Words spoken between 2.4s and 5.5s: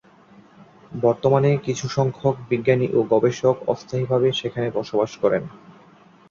বিজ্ঞানী ও গবেষক অস্থায়ীভাবে সেখানে বসবাস করেন।